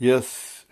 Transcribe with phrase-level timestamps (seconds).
[0.00, 0.64] Yes.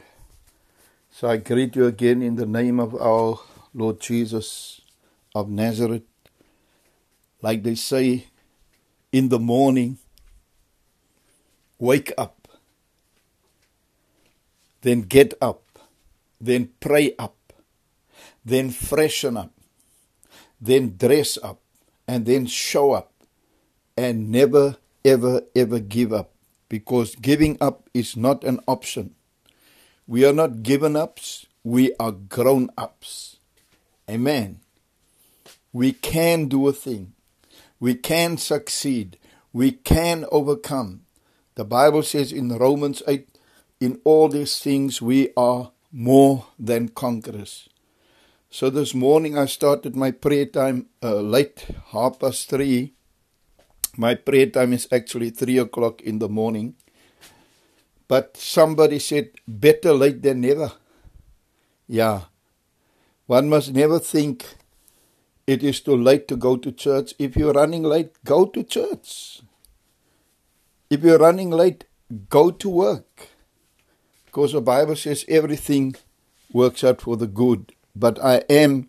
[1.10, 3.38] So I greet you again in the name of our
[3.74, 4.80] Lord Jesus
[5.34, 6.08] of Nazareth.
[7.42, 8.28] Like they say
[9.12, 9.98] in the morning,
[11.78, 12.48] wake up,
[14.80, 15.78] then get up,
[16.40, 17.52] then pray up,
[18.42, 19.52] then freshen up,
[20.58, 21.60] then dress up,
[22.08, 23.12] and then show up,
[23.94, 26.32] and never, ever, ever give up
[26.70, 29.14] because giving up is not an option.
[30.08, 33.36] We are not given ups, we are grown ups.
[34.10, 34.60] Amen.
[35.72, 37.12] We can do a thing,
[37.78, 39.18] we can succeed,
[39.52, 41.02] we can overcome.
[41.54, 43.28] The Bible says in Romans 8
[43.80, 47.68] in all these things we are more than conquerors.
[48.50, 52.94] So this morning I started my prayer time uh, late, half past three
[53.98, 56.76] my prayer time is actually three o'clock in the morning.
[58.08, 60.72] But somebody said, better late than never.
[61.86, 62.22] Yeah.
[63.26, 64.46] One must never think
[65.46, 67.14] it is too late to go to church.
[67.18, 69.42] If you're running late, go to church.
[70.90, 71.84] If you're running late,
[72.30, 73.28] go to work.
[74.24, 75.94] Because the Bible says everything
[76.52, 77.72] works out for the good.
[77.94, 78.88] But I am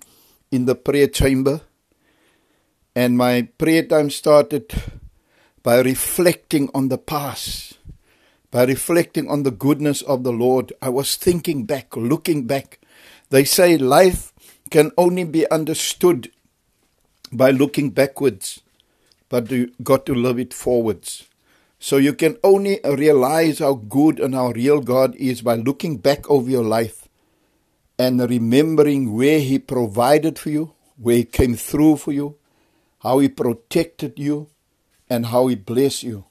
[0.51, 1.61] in the prayer chamber,
[2.95, 4.71] and my prayer time started
[5.63, 7.77] by reflecting on the past,
[8.51, 10.73] by reflecting on the goodness of the Lord.
[10.81, 12.79] I was thinking back, looking back.
[13.29, 14.33] They say life
[14.69, 16.31] can only be understood
[17.31, 18.61] by looking backwards,
[19.29, 21.25] but you got to live it forwards.
[21.79, 26.29] So you can only realize how good and how real God is by looking back
[26.29, 27.07] over your life
[27.97, 32.35] and remembering where He provided for you, where He came through for you,
[32.99, 34.49] how He protected you,
[35.09, 36.25] and how He blessed you.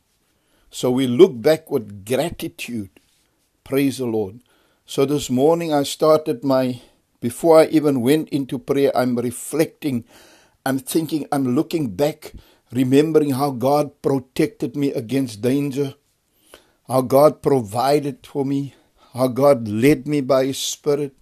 [0.71, 2.91] So we look back with gratitude.
[3.65, 4.41] Praise the Lord.
[4.85, 6.81] So this morning I started my,
[7.21, 10.05] before I even went into prayer, I'm reflecting,
[10.67, 12.35] I'm thinking, I'm looking back,
[12.73, 15.95] remembering how God protected me against danger,
[16.87, 18.75] how God provided for me,
[19.15, 21.15] how God led me by His Spirit,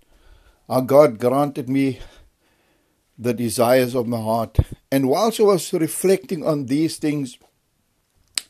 [0.69, 2.01] how God granted me
[3.19, 4.59] the desires of my heart.
[4.91, 7.39] And whilst I was reflecting on these things,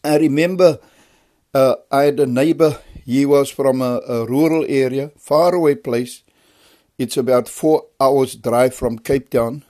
[0.06, 0.78] I remember
[1.52, 2.78] uh, I had a neighbor.
[3.04, 6.22] He was from a, a rural area, far away place.
[6.96, 9.64] It's about four hours drive from Cape Town.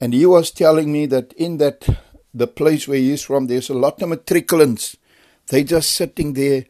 [0.00, 1.88] And he was telling me that in that
[2.34, 4.96] the place where he's from, there's a lot of matriculants.
[5.48, 6.66] They just sitting there.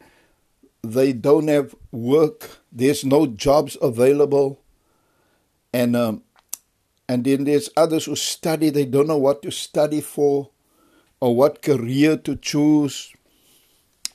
[0.83, 2.61] They don't have work.
[2.71, 4.61] There's no jobs available.
[5.73, 6.23] And um,
[7.09, 8.69] and then there's others who study.
[8.69, 10.49] They don't know what to study for
[11.19, 13.13] or what career to choose.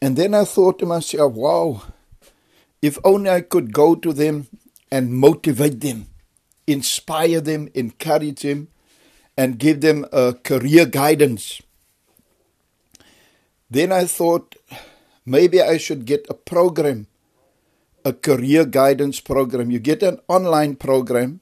[0.03, 1.83] And then I thought to myself, wow,
[2.83, 4.47] if only I could go to them
[4.91, 6.07] and motivate them,
[6.67, 8.69] inspire them, encourage them,
[9.37, 11.61] and give them a career guidance.
[13.71, 14.57] Then I thought
[15.25, 17.07] maybe I should get a program,
[18.05, 19.71] a career guidance program.
[19.71, 21.41] You get an online program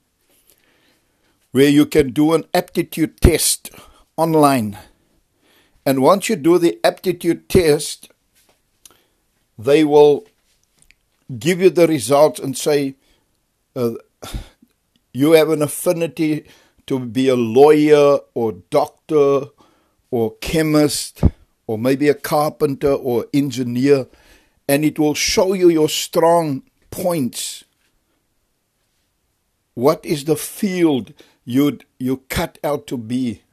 [1.51, 3.71] where you can do an aptitude test
[4.15, 4.77] online
[5.85, 8.09] and once you do the aptitude test,
[9.57, 10.25] they will
[11.37, 12.95] give you the results and say,
[13.75, 13.91] uh,
[15.13, 16.45] you have an affinity
[16.87, 19.45] to be a lawyer or doctor
[20.11, 21.23] or chemist
[21.67, 24.07] or maybe a carpenter or engineer,
[24.67, 27.63] and it will show you your strong points.
[29.75, 31.13] What is the field
[31.45, 33.43] you you cut out to be?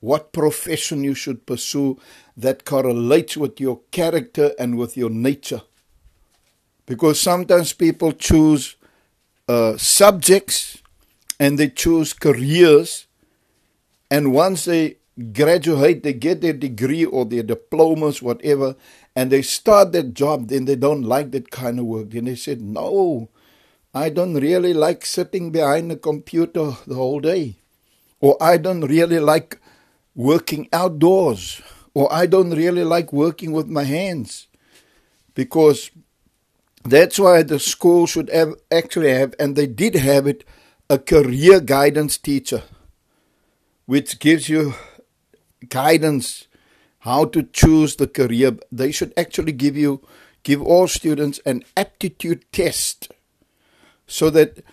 [0.00, 1.98] What profession you should pursue
[2.36, 5.62] that correlates with your character and with your nature.
[6.86, 8.76] Because sometimes people choose
[9.48, 10.82] uh, subjects
[11.38, 13.06] and they choose careers,
[14.10, 14.96] and once they
[15.32, 18.76] graduate, they get their degree or their diplomas, whatever,
[19.14, 22.10] and they start that job, then they don't like that kind of work.
[22.10, 23.28] Then they said, No,
[23.94, 27.56] I don't really like sitting behind a computer the whole day.
[28.20, 29.58] Or I don't really like
[30.14, 31.62] working outdoors,
[31.94, 34.48] or I don't really like working with my hands
[35.34, 35.90] because
[36.84, 40.44] that's why the school should have actually have, and they did have it,
[40.88, 42.62] a career guidance teacher,
[43.86, 44.74] which gives you
[45.68, 46.46] guidance
[47.00, 48.56] how to choose the career.
[48.72, 50.02] They should actually give you,
[50.42, 53.12] give all students an aptitude test
[54.06, 54.64] so that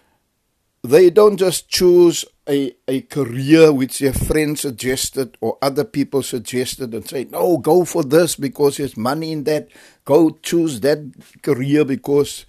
[0.83, 6.94] they don't just choose a, a career which their friends suggested or other people suggested
[6.94, 9.67] and say, no, go for this because there's money in that.
[10.05, 10.99] Go choose that
[11.41, 12.45] career because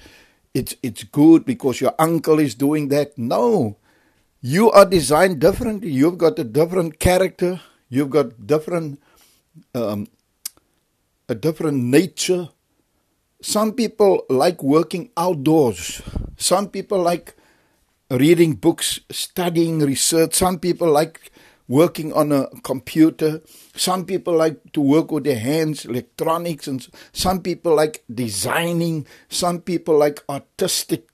[0.55, 3.19] it's it's good because your uncle is doing that.
[3.19, 3.77] No.
[4.41, 5.91] You are designed differently.
[5.91, 7.61] You've got a different character.
[7.89, 9.00] You've got different
[9.75, 10.06] um,
[11.29, 12.49] a different nature.
[13.43, 16.03] Some people like working outdoors.
[16.37, 17.35] Some people like
[18.11, 20.35] reading books, studying research.
[20.35, 21.31] Some people like
[21.69, 23.43] working on a computer.
[23.77, 29.07] Some people like to work with their hands, electronics, and some people like designing.
[29.29, 31.07] Some people like artistic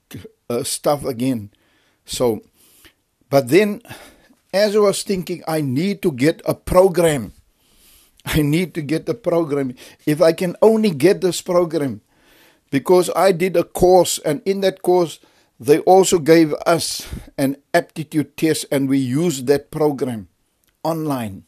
[0.49, 1.51] uh, stuff again.
[2.05, 2.41] So,
[3.29, 3.81] but then,
[4.53, 7.33] as I was thinking, I need to get a program.
[8.25, 9.75] I need to get a program.
[10.05, 12.01] If I can only get this program,
[12.71, 15.19] because I did a course, and in that course,
[15.59, 17.07] they also gave us
[17.37, 20.27] an aptitude test, and we used that program
[20.83, 21.43] online.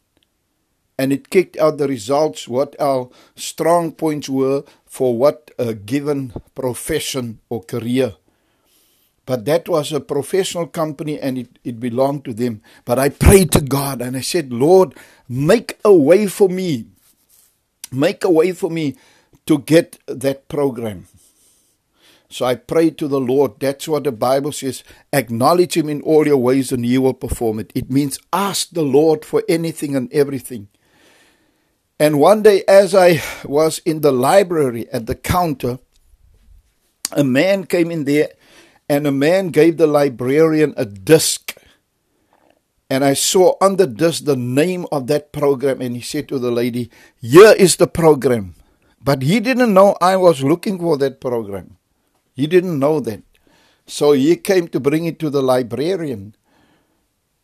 [0.98, 6.34] And it kicked out the results, what our strong points were for what a given
[6.56, 8.16] profession or career.
[9.28, 12.62] But that was a professional company and it, it belonged to them.
[12.86, 14.96] But I prayed to God and I said, Lord,
[15.28, 16.86] make a way for me.
[17.92, 18.96] Make a way for me
[19.46, 21.08] to get that program.
[22.30, 23.60] So I prayed to the Lord.
[23.60, 24.84] That's what the Bible says.
[25.14, 27.72] Acknowledge Him in all your ways and He will perform it.
[27.74, 30.68] It means ask the Lord for anything and everything.
[32.00, 35.80] And one day, as I was in the library at the counter,
[37.12, 38.30] a man came in there
[38.90, 41.58] and a man gave the librarian a disc.
[42.90, 46.40] And I saw on the disc the name of that program, and he said to
[46.40, 46.90] the lady,
[47.20, 48.56] Here is the program.
[49.04, 51.77] But he didn't know I was looking for that program.
[52.38, 53.24] He didn't know that.
[53.88, 56.36] So he came to bring it to the librarian.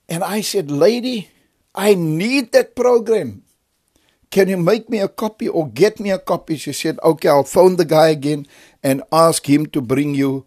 [0.08, 1.30] And I said, Lady,
[1.74, 3.42] I need that program.
[4.30, 6.58] Can you make me a copy or get me a copy?
[6.58, 8.46] She said, Okay, I'll phone the guy again
[8.84, 10.46] and ask him to bring you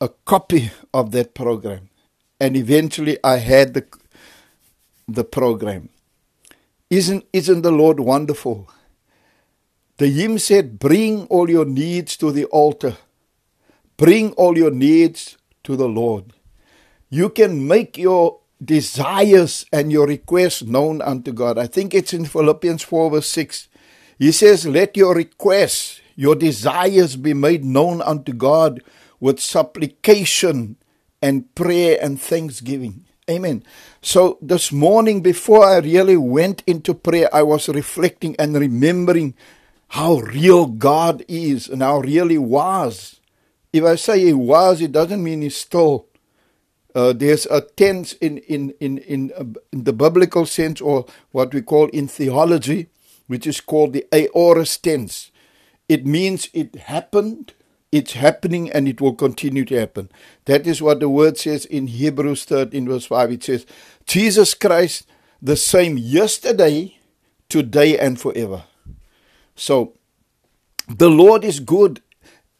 [0.00, 1.88] a copy of that program.
[2.40, 3.86] And eventually I had the,
[5.06, 5.88] the program.
[6.90, 8.68] Isn't, isn't the Lord wonderful?
[9.98, 12.96] The hymn said, Bring all your needs to the altar.
[13.96, 16.32] Bring all your needs to the Lord.
[17.08, 21.58] You can make your desires and your requests known unto God.
[21.58, 23.68] I think it's in Philippians 4, verse 6.
[24.18, 28.82] He says, Let your requests, your desires be made known unto God
[29.20, 30.76] with supplication
[31.22, 33.04] and prayer and thanksgiving.
[33.28, 33.64] Amen.
[34.02, 39.34] So this morning, before I really went into prayer, I was reflecting and remembering
[39.88, 43.15] how real God is and how real He was.
[43.76, 46.06] If I say he was, it doesn't mean he's still.
[46.94, 51.52] Uh, there's a tense in in in in, uh, in, the biblical sense, or what
[51.52, 52.88] we call in theology,
[53.26, 55.30] which is called the aorist tense.
[55.90, 57.52] It means it happened,
[57.92, 60.10] it's happening, and it will continue to happen.
[60.46, 63.30] That is what the word says in Hebrews 13, verse 5.
[63.32, 63.66] It says,
[64.06, 65.06] Jesus Christ,
[65.40, 66.96] the same yesterday,
[67.50, 68.64] today, and forever.
[69.54, 69.92] So,
[70.88, 72.00] the Lord is good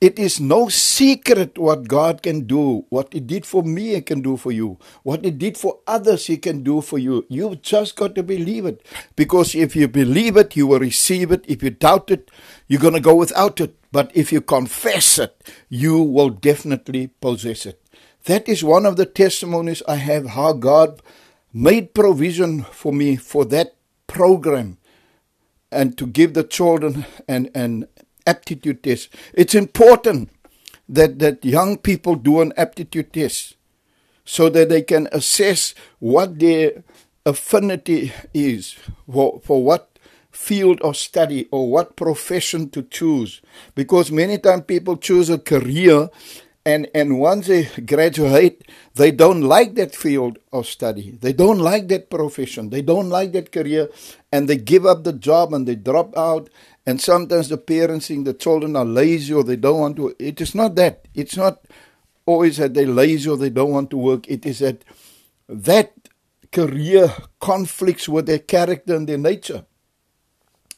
[0.01, 2.85] it is no secret what God can do.
[2.91, 4.79] What He did for me, He can do for you.
[5.03, 7.25] What He did for others, He can do for you.
[7.31, 8.87] You've just got to believe it.
[9.17, 11.45] Because if you believe it, you will receive it.
[11.49, 12.31] If you doubt it,
[12.69, 13.75] you're going to go without it.
[13.91, 17.81] But if you confess it, you will definitely possess it.
[18.27, 21.01] That is one of the testimonies I have how God
[21.55, 23.77] made provision for me for that
[24.07, 24.77] program
[25.73, 27.87] and to give the children and, and
[28.27, 29.09] aptitude test.
[29.35, 30.31] It's important
[30.89, 33.57] that, that young people do an aptitude test
[34.25, 36.83] so that they can assess what their
[37.25, 38.77] affinity is
[39.11, 39.99] for, for what
[40.31, 43.41] field of study or what profession to choose.
[43.75, 46.11] Because many times people choose a career
[46.67, 51.17] and, and once they graduate, they don't like that field of study.
[51.21, 52.71] They don't like that profession.
[52.71, 53.89] They don't like that career
[54.33, 56.51] and they give up the job and they drop out
[56.87, 60.15] and sometimes the parents think the children are lazy or they don't want to.
[60.19, 61.07] It is not that.
[61.15, 61.65] It's not
[62.25, 64.29] always that they're lazy or they don't want to work.
[64.29, 64.85] It is that
[65.49, 65.93] that
[66.53, 69.67] career conflicts with their character and their nature.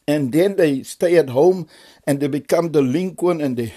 [0.07, 1.67] And then they stay at home
[2.07, 3.75] and they become delinquent and they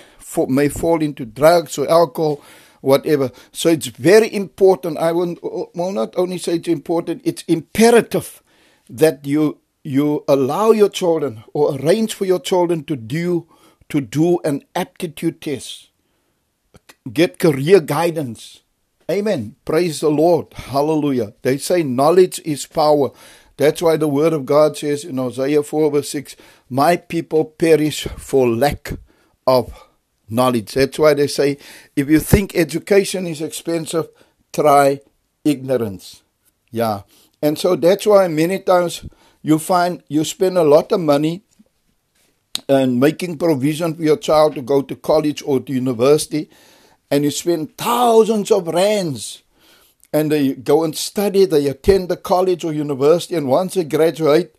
[0.47, 2.41] may fall into drugs or alcohol,
[2.79, 3.31] whatever.
[3.51, 4.97] So it's very important.
[4.97, 5.35] I will,
[5.75, 8.41] will not only say it's important, it's imperative
[8.89, 13.47] that you you allow your children or arrange for your children to do
[13.89, 15.89] to do an aptitude test
[17.11, 18.61] get career guidance
[19.09, 23.09] amen praise the lord hallelujah they say knowledge is power
[23.57, 26.35] that's why the word of god says in isaiah 4 verse 6
[26.69, 28.93] my people perish for lack
[29.47, 29.73] of
[30.31, 30.73] knowledge.
[30.73, 31.57] That's why they say
[31.95, 34.07] if you think education is expensive,
[34.53, 35.01] try
[35.43, 36.23] ignorance.
[36.71, 37.01] Yeah.
[37.41, 39.05] And so that's why many times
[39.41, 41.43] you find you spend a lot of money
[42.67, 46.50] and making provision for your child to go to college or to university,
[47.10, 49.43] and you spend thousands of rands,
[50.13, 54.53] and they go and study, they attend the college or university, and once they graduate,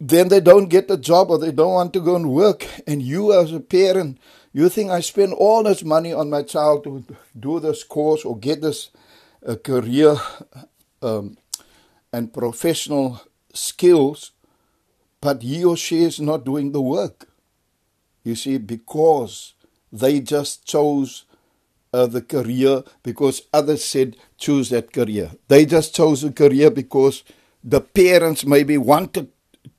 [0.00, 2.66] then they don't get a job or they don't want to go and work.
[2.86, 4.18] And you, as a parent,
[4.52, 7.04] you think I spend all this money on my child to
[7.38, 8.90] do this course or get this
[9.46, 10.16] uh, career
[11.02, 11.36] um,
[12.12, 13.20] and professional
[13.52, 14.32] skills,
[15.20, 17.28] but he or she is not doing the work.
[18.24, 19.54] You see, because
[19.92, 21.24] they just chose
[21.92, 25.30] uh, the career because others said choose that career.
[25.48, 27.24] They just chose a career because
[27.64, 29.28] the parents maybe wanted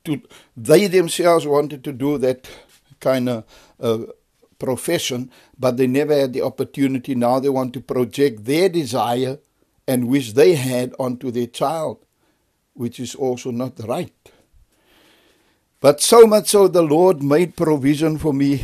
[0.04, 0.20] to,
[0.56, 2.48] they themselves wanted to do that
[3.00, 3.44] kind of
[3.80, 3.98] uh,
[4.58, 7.14] profession, but they never had the opportunity.
[7.14, 9.38] Now they want to project their desire
[9.88, 12.04] and wish they had onto their child,
[12.74, 14.12] which is also not right.
[15.80, 18.62] But so much so, the Lord made provision for me.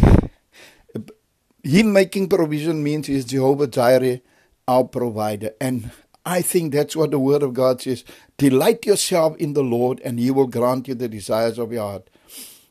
[1.62, 4.20] Him making provision means He's Jehovah Jireh,
[4.68, 5.52] our provider.
[5.60, 5.90] And
[6.24, 8.04] I think that's what the Word of God says.
[8.36, 12.10] Delight yourself in the Lord, and He will grant you the desires of your heart.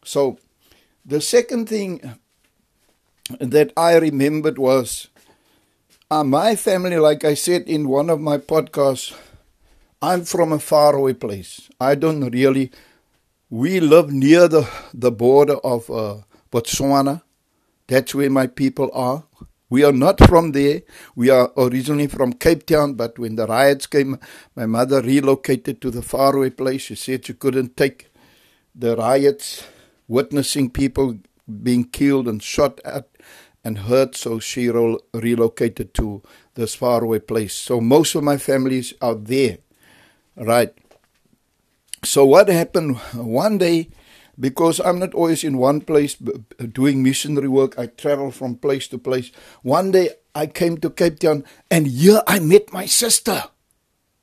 [0.03, 0.37] So,
[1.03, 2.17] the second thing
[3.39, 5.07] that I remembered was
[6.11, 9.15] uh, my family, like I said in one of my podcasts,
[10.01, 11.69] I'm from a faraway place.
[11.79, 12.71] I don't really
[13.49, 16.17] we live near the, the border of uh,
[16.51, 17.21] Botswana.
[17.87, 19.23] That's where my people are.
[19.69, 20.81] We are not from there.
[21.15, 24.19] We are originally from Cape Town, but when the riots came,
[24.55, 26.81] my mother relocated to the faraway place.
[26.81, 28.11] She said she couldn't take
[28.73, 29.65] the riots,
[30.07, 31.19] witnessing people
[31.63, 33.09] being killed and shot at
[33.63, 36.21] and hurt, so she relocated to
[36.53, 37.53] this faraway place.
[37.53, 39.57] So most of my family is out there,
[40.35, 40.73] right?
[42.03, 43.89] So what happened one day,
[44.39, 48.97] because I'm not always in one place doing missionary work, I travel from place to
[48.97, 49.31] place.
[49.63, 53.45] One day I came to Cape Town and here I met my sister.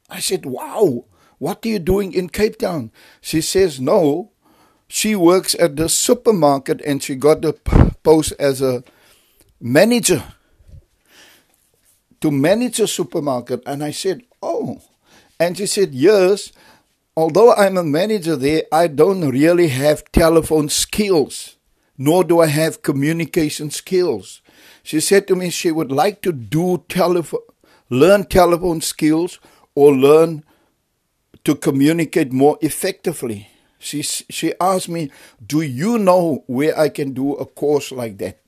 [0.09, 1.07] I said, Wow,
[1.39, 2.93] what are you doing in Cape Town?
[3.21, 4.31] She says, No,
[4.87, 7.55] she works at the supermarket and she got a
[8.05, 8.85] post as a
[9.61, 10.23] manager
[12.21, 13.63] to manage a supermarket.
[13.67, 14.83] And I said, Oh.
[15.43, 16.53] And she said, Yes
[17.17, 21.57] although I'm a manager there, I don't really have telephone skills,
[21.99, 24.41] nor do I have communication skills.
[24.83, 27.41] She said to me she would like to do telephone,
[27.91, 29.39] learn telephone skills
[29.75, 30.45] or learn
[31.45, 33.49] to communicate more effectively.
[33.79, 35.11] She, she asked me,
[35.45, 38.39] Do you know where I can do a course like that?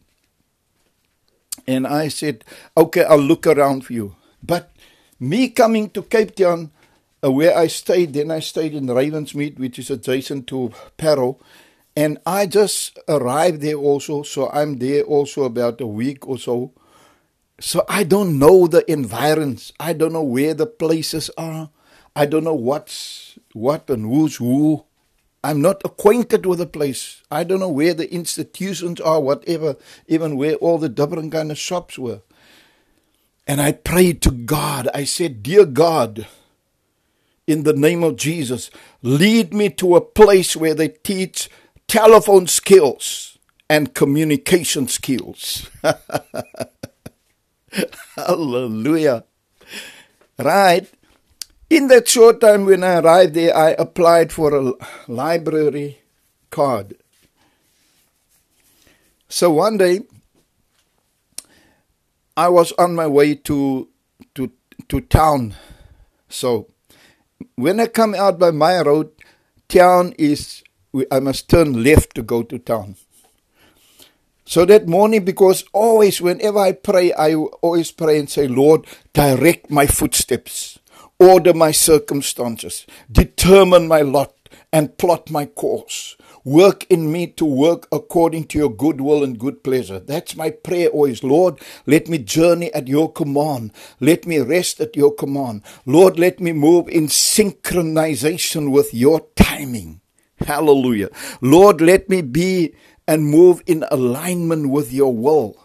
[1.67, 2.45] And I said,
[2.77, 4.15] Okay, I'll look around for you.
[4.43, 4.71] But
[5.19, 6.71] me coming to Cape Town,
[7.31, 11.39] where I stayed, then I stayed in Ravensmead, which is adjacent to Parow.
[11.97, 16.73] And I just arrived there also, so I'm there also about a week or so.
[17.61, 19.73] So I don't know the environs.
[19.79, 21.71] I don't know where the places are.
[22.17, 24.85] I don't know what's what and who's who.
[25.45, 27.23] I'm not acquainted with the place.
[27.31, 29.77] I don't know where the institutions are, whatever,
[30.09, 32.23] even where all the different kind of shops were.
[33.47, 34.89] And I prayed to God.
[34.95, 36.27] I said, Dear God,
[37.47, 38.71] in the name of Jesus.
[39.03, 41.51] Lead me to a place where they teach
[41.87, 45.69] telephone skills and communication skills.
[48.17, 49.25] Hallelujah.
[50.39, 50.91] Right.
[51.71, 54.73] In that short time when I arrived there, I applied for a
[55.09, 55.99] library
[56.51, 56.97] card.
[59.29, 60.03] So one day,
[62.37, 63.89] I was on my way to
[64.35, 64.53] to
[64.89, 65.55] to town.
[66.29, 66.69] So
[67.57, 69.11] when I come out by my road,
[69.69, 70.63] town is,
[71.11, 72.97] I must turn left to go to town.
[74.47, 79.71] So that morning, because always, whenever I pray, I always pray and say, Lord, direct
[79.71, 80.79] my footsteps,
[81.19, 84.35] order my circumstances, determine my lot,
[84.73, 86.17] and plot my course.
[86.45, 89.99] Work in me to work according to your good will and good pleasure.
[89.99, 91.25] That's my prayer always.
[91.25, 93.73] Lord, let me journey at your command.
[93.99, 95.63] Let me rest at your command.
[95.87, 100.03] Lord, let me move in synchronization with your timing.
[100.39, 101.09] Hallelujah.
[101.41, 102.75] Lord, let me be
[103.09, 105.57] and move in alignment with your will.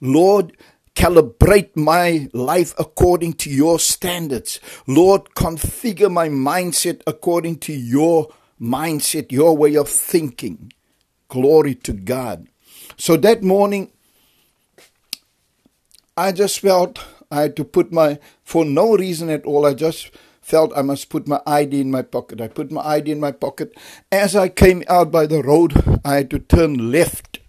[0.00, 0.56] Lord,
[0.96, 4.58] calibrate my life according to your standards.
[4.88, 8.28] Lord, configure my mindset according to your
[8.60, 10.72] mindset, your way of thinking.
[11.28, 12.48] Glory to God.
[12.96, 13.90] So that morning,
[16.16, 20.10] I just felt I had to put my, for no reason at all, I just
[20.40, 22.40] felt I must put my ID in my pocket.
[22.40, 23.76] I put my ID in my pocket.
[24.12, 27.40] As I came out by the road, I had to turn left.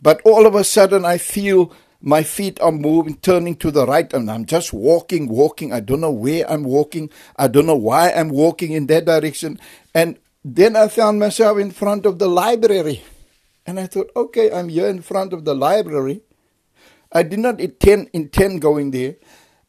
[0.00, 4.10] But all of a sudden, I feel my feet are moving, turning to the right,
[4.14, 5.74] and I'm just walking, walking.
[5.74, 7.10] I don't know where I'm walking.
[7.36, 9.60] I don't know why I'm walking in that direction.
[9.94, 13.02] And then I found myself in front of the library.
[13.66, 16.22] And I thought, okay, I'm here in front of the library.
[17.12, 19.16] I did not intend, intend going there.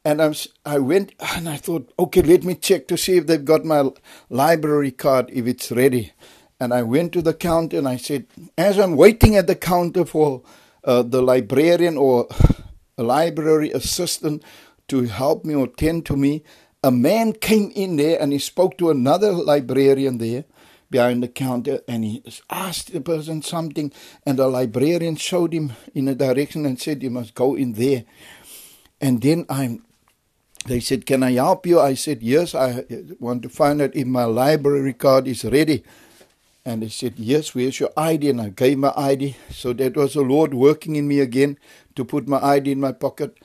[0.03, 0.33] And I'm,
[0.65, 3.89] I went and I thought, okay, let me check to see if they've got my
[4.29, 6.13] library card, if it's ready.
[6.59, 8.25] And I went to the counter and I said,
[8.57, 10.43] as I'm waiting at the counter for
[10.83, 12.27] uh, the librarian or
[12.97, 14.43] a library assistant
[14.87, 16.43] to help me or tend to me,
[16.83, 20.45] a man came in there and he spoke to another librarian there
[20.89, 23.91] behind the counter and he asked the person something
[24.25, 28.03] and the librarian showed him in a direction and said you must go in there
[28.99, 29.83] and then i'm
[30.65, 31.79] they said, Can I help you?
[31.79, 32.85] I said, Yes, I
[33.19, 35.83] want to find out if my library card is ready.
[36.63, 38.29] And they said, Yes, where's your ID?
[38.29, 39.35] And I gave my ID.
[39.49, 41.57] So that was the Lord working in me again
[41.95, 43.37] to put my ID in my pocket.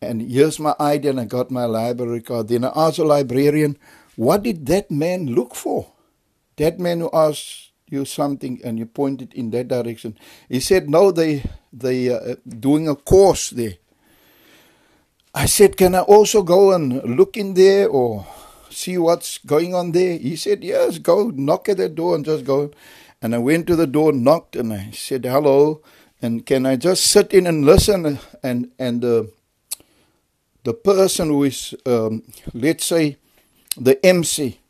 [0.00, 2.48] And here's my ID, and I got my library card.
[2.48, 3.76] Then I asked the librarian,
[4.16, 5.92] What did that man look for?
[6.56, 10.16] That man who asked you something and you pointed in that direction.
[10.48, 13.74] He said, No, they they uh, doing a course there.
[15.34, 18.26] I said, Can I also go and look in there or
[18.70, 20.16] see what's going on there?
[20.18, 22.70] He said, Yes, go knock at the door and just go.
[23.20, 25.82] And I went to the door, knocked, and I said, Hello.
[26.20, 28.18] And can I just sit in and listen?
[28.42, 29.24] And and uh,
[30.68, 32.22] the person who is, um,
[32.52, 33.16] let's say,
[33.74, 34.60] the MC,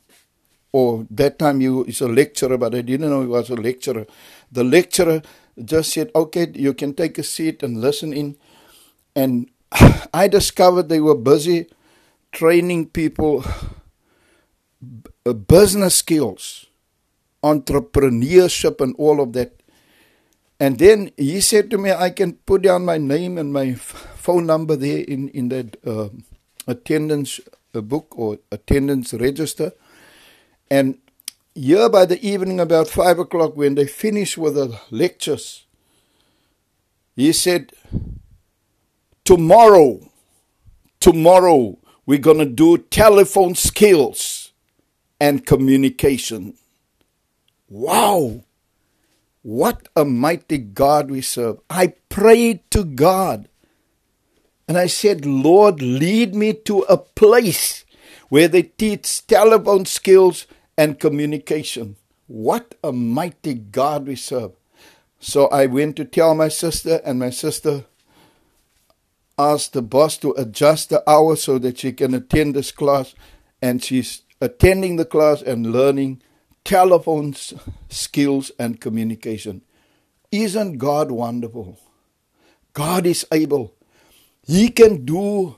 [0.71, 4.07] or that time he is a lecturer, but I didn't know he was a lecturer.
[4.53, 5.23] The lecturer
[5.65, 8.37] just said, Okay, you can take a seat and listen in.
[9.17, 9.51] And
[10.15, 11.67] I discovered they were busy
[12.31, 13.45] training people
[15.27, 16.67] uh, business skills,
[17.43, 19.58] entrepreneurship, and all of that.
[20.61, 24.47] And then he said to me, I can put down my name and my phone
[24.47, 26.09] number there in, in that uh,
[26.67, 27.41] attendance
[27.73, 29.73] book or attendance register.
[30.71, 30.99] And
[31.55, 35.65] here by the evening, about five o'clock, when they finished with the lectures,
[37.17, 37.73] he said,
[39.25, 40.11] Tomorrow,
[41.01, 44.53] tomorrow, we're going to do telephone skills
[45.21, 46.55] and communication.
[47.69, 48.45] Wow!
[49.49, 51.61] What a mighty God we serve.
[51.71, 53.49] I prayed to God
[54.69, 57.87] and I said, Lord, lead me to a place
[58.29, 61.97] where they teach telephone skills and communication.
[62.27, 64.53] What a mighty God we serve.
[65.19, 67.87] So I went to tell my sister, and my sister
[69.39, 73.15] asked the boss to adjust the hour so that she can attend this class,
[73.63, 76.21] and she's attending the class and learning
[76.69, 77.35] telephone
[77.89, 79.63] skills and communication.
[80.31, 81.81] Isn't God wonderful?
[82.75, 83.73] God is able.
[84.47, 85.57] He can do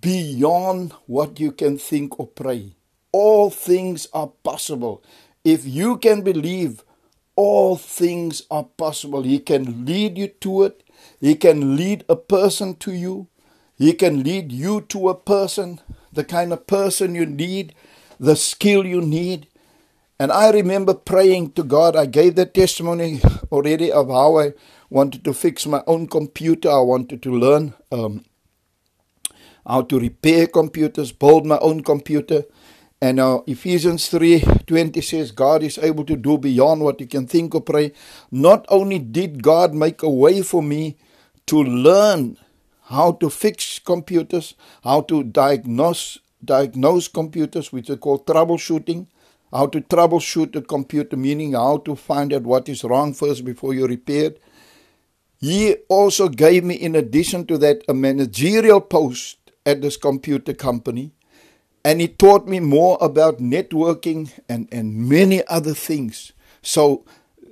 [0.00, 2.74] beyond what you can think or pray.
[3.12, 5.04] All things are possible.
[5.44, 6.82] If you can believe,
[7.36, 9.22] all things are possible.
[9.22, 10.82] He can lead you to it.
[11.20, 13.28] He can lead a person to you.
[13.78, 15.80] He can lead you to a person,
[16.12, 17.76] the kind of person you need,
[18.18, 19.46] the skill you need.
[20.22, 21.96] And I remember praying to God.
[21.96, 24.52] I gave the testimony already of how I
[24.88, 26.70] wanted to fix my own computer.
[26.70, 28.24] I wanted to learn um,
[29.66, 32.44] how to repair computers, build my own computer.
[33.00, 37.56] And now Ephesians 3:20 says God is able to do beyond what you can think
[37.56, 37.90] or pray.
[38.30, 40.98] Not only did God make a way for me
[41.46, 42.36] to learn
[42.94, 44.54] how to fix computers,
[44.84, 49.08] how to diagnose diagnose computers, which are called troubleshooting,
[49.52, 53.74] how to troubleshoot a computer, meaning how to find out what is wrong first before
[53.74, 54.42] you repair it.
[55.38, 61.12] He also gave me, in addition to that, a managerial post at this computer company
[61.84, 66.32] and he taught me more about networking and, and many other things.
[66.62, 67.04] So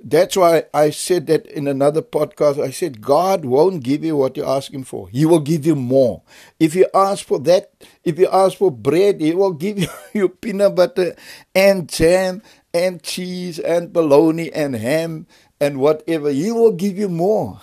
[0.03, 2.61] that's why I said that in another podcast.
[2.61, 5.09] I said, God won't give you what you ask Him for.
[5.09, 6.23] He will give you more.
[6.59, 7.71] If you ask for that,
[8.03, 11.15] if you ask for bread, He will give you, you peanut butter
[11.53, 12.41] and jam
[12.73, 15.27] and cheese and bologna and ham
[15.59, 16.31] and whatever.
[16.31, 17.61] He will give you more.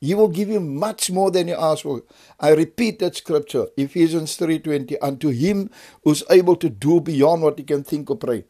[0.00, 2.02] He will give you much more than you ask for.
[2.40, 5.70] I repeat that scripture, Ephesians 3.20, unto him
[6.02, 8.44] who's able to do beyond what he can think or pray.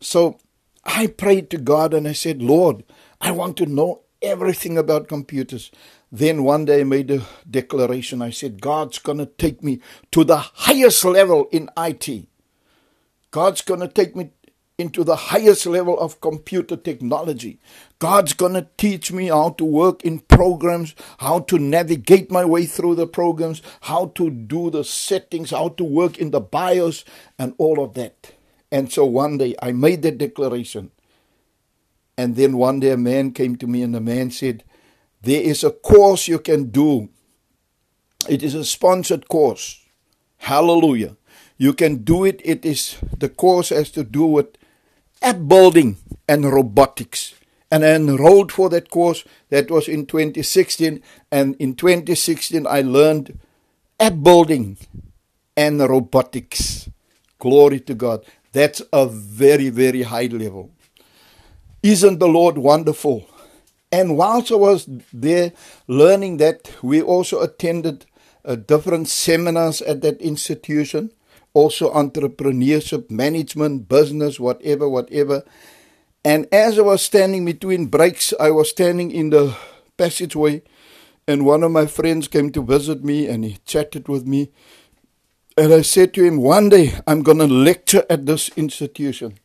[0.00, 0.38] So
[0.90, 2.82] I prayed to God and I said, Lord,
[3.20, 5.70] I want to know everything about computers.
[6.10, 8.22] Then one day I made a declaration.
[8.22, 9.80] I said, God's going to take me
[10.12, 12.26] to the highest level in IT.
[13.30, 14.30] God's going to take me
[14.78, 17.58] into the highest level of computer technology.
[17.98, 22.64] God's going to teach me how to work in programs, how to navigate my way
[22.64, 27.04] through the programs, how to do the settings, how to work in the BIOS,
[27.38, 28.37] and all of that.
[28.70, 30.90] And so one day I made that declaration.
[32.16, 34.64] And then one day a man came to me and the man said,
[35.22, 37.08] There is a course you can do.
[38.28, 39.84] It is a sponsored course.
[40.38, 41.16] Hallelujah.
[41.56, 42.40] You can do it.
[42.44, 44.56] It is the course has to do with
[45.22, 45.96] app building
[46.28, 47.34] and robotics.
[47.70, 49.24] And I enrolled for that course.
[49.50, 51.02] That was in 2016.
[51.30, 53.38] And in 2016, I learned
[54.00, 54.78] app building
[55.56, 56.88] and robotics.
[57.38, 58.24] Glory to God.
[58.52, 60.70] That's a very, very high level.
[61.82, 63.28] Isn't the Lord wonderful?
[63.92, 65.52] And whilst I was there
[65.86, 68.06] learning that, we also attended
[68.44, 71.10] uh, different seminars at that institution
[71.54, 75.42] also entrepreneurship, management, business, whatever, whatever.
[76.24, 79.56] And as I was standing between breaks, I was standing in the
[79.96, 80.62] passageway,
[81.26, 84.50] and one of my friends came to visit me and he chatted with me.
[85.58, 89.40] And I said to him, One day I'm going to lecture at this institution.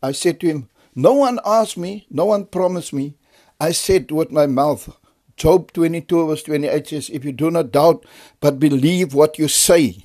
[0.00, 3.14] I said to him, No one asked me, no one promised me.
[3.60, 4.96] I said with my mouth,
[5.36, 8.06] Job 22, verse 28 says, If you do not doubt,
[8.38, 10.00] but believe what you say,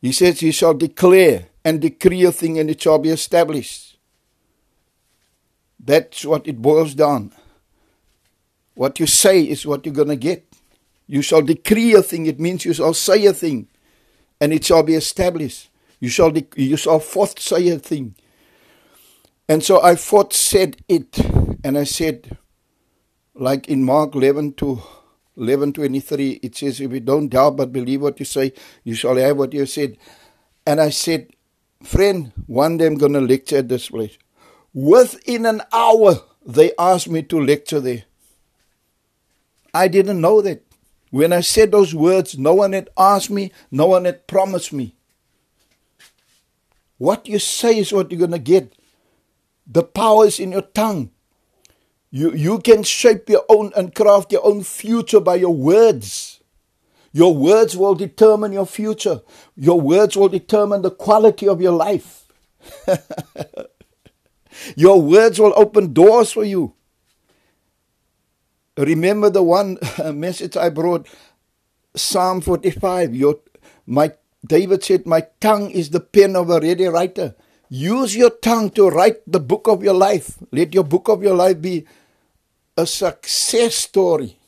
[0.00, 3.98] he says, You shall declare and decree a thing and it shall be established.
[5.80, 7.32] That's what it boils down.
[8.74, 10.45] What you say is what you're going to get.
[11.06, 13.68] You shall decree a thing, it means you shall say a thing
[14.40, 15.70] and it shall be established.
[16.00, 18.14] You shall, de- you shall forth say a thing.
[19.48, 21.18] And so I forth said it,
[21.64, 22.36] and I said,
[23.34, 24.82] like in Mark 11 to
[25.36, 28.52] 11:23 it says if you don't doubt but believe what you say
[28.84, 29.98] you shall have what you said.
[30.66, 31.28] And i said
[31.82, 34.16] friend one day i'm going to lecture at this place.
[34.72, 38.04] Within an hour they asked me to lecture there.
[39.74, 40.65] I didn't know that
[41.16, 44.94] when i said those words no one had asked me no one had promised me
[46.98, 48.72] what you say is what you're going to get
[49.66, 51.10] the power is in your tongue
[52.10, 56.40] you, you can shape your own and craft your own future by your words.
[57.12, 59.20] Your words will determine your future.
[59.54, 62.24] Your words will determine the quality of your life.
[64.76, 66.74] your words will open doors for you.
[68.76, 71.08] Remember the one uh, message I brought,
[71.94, 73.14] Psalm 45.
[73.14, 73.40] Your,
[73.86, 74.12] my,
[74.46, 77.34] David said, My tongue is the pen of a ready writer.
[77.68, 80.38] Use your tongue to write the book of your life.
[80.52, 81.86] Let your book of your life be
[82.76, 84.38] a success story.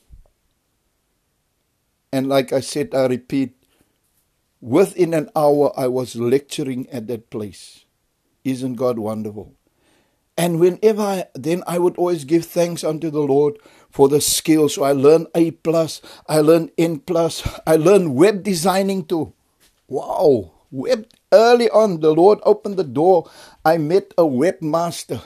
[2.13, 3.55] And like I said, I repeat,
[4.61, 7.85] within an hour I was lecturing at that place.
[8.45, 9.55] Isn't God wonderful?
[10.37, 13.59] And whenever I, then I would always give thanks unto the Lord
[13.91, 14.75] for the skills.
[14.75, 19.33] So I learned A plus, I learned N plus, I learned web designing too.
[19.89, 23.31] Wow, web early on the Lord opened the door.
[23.65, 25.23] I met a webmaster.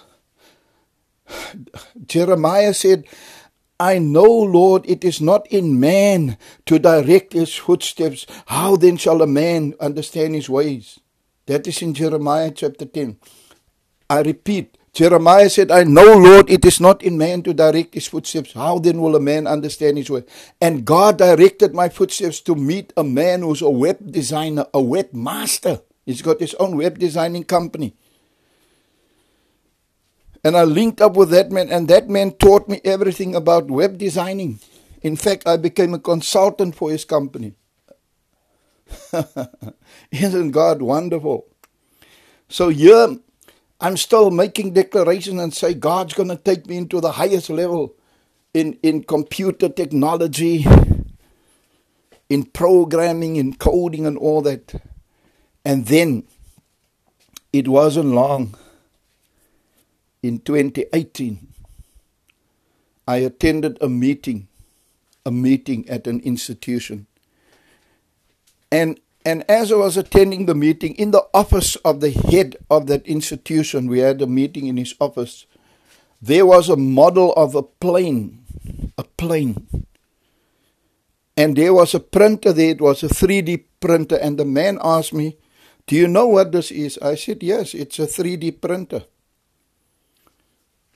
[2.07, 3.05] Jeremiah said,
[3.81, 8.27] I know, Lord, it is not in man to direct his footsteps.
[8.47, 11.01] How then shall a man understand his ways?
[11.47, 13.19] That is in Jeremiah chapter 10.
[14.09, 18.07] I repeat, Jeremiah said, I know, Lord, it is not in man to direct his
[18.07, 18.53] footsteps.
[18.53, 20.25] How then will a man understand his way?
[20.61, 25.09] And God directed my footsteps to meet a man who's a web designer, a web
[25.15, 25.81] master.
[26.05, 27.95] He's got his own web designing company.
[30.45, 33.97] And I linked up with that man, and that man taught me everything about web
[33.97, 34.61] designing.
[35.01, 37.55] In fact, I became a consultant for his company.
[40.11, 41.47] Isn't God wonderful?
[42.49, 43.17] So here,
[43.83, 47.97] I'm still making declarations and say God's going to take me into the highest level
[48.55, 50.65] in, in computer technology,
[52.29, 54.81] in programming, in coding, and all that.
[55.65, 56.23] And then
[57.53, 58.55] it wasn't long
[60.23, 61.49] in 2018,
[63.09, 64.47] I attended a meeting,
[65.27, 67.09] a meeting at an institution.
[68.71, 72.87] And and as I was attending the meeting in the office of the head of
[72.89, 75.47] that institution, we had a meeting in his office.
[76.21, 78.45] There was a model of a plane,
[78.99, 79.87] a plane.
[81.37, 84.17] And there was a printer there, it was a 3D printer.
[84.17, 85.37] And the man asked me,
[85.87, 86.99] Do you know what this is?
[87.01, 89.05] I said, Yes, it's a 3D printer.